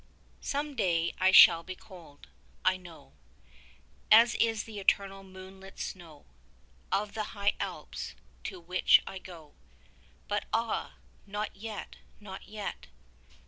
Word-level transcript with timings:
Some 0.41 0.75
day 0.75 1.13
I 1.19 1.29
shall 1.31 1.61
be 1.61 1.75
cold, 1.75 2.27
I 2.65 2.75
know, 2.75 3.13
As 4.11 4.33
is 4.33 4.63
the 4.63 4.79
eternal 4.79 5.23
moon 5.23 5.59
lit 5.59 5.77
snow 5.77 6.25
Of 6.91 7.13
the 7.13 7.37
high 7.37 7.53
Alps, 7.59 8.15
to 8.45 8.59
which 8.59 9.03
I 9.05 9.19
go 9.19 9.53
But 10.27 10.45
ah, 10.51 10.95
not 11.27 11.55
yet! 11.55 11.97
not 12.19 12.47
yet! 12.47 12.87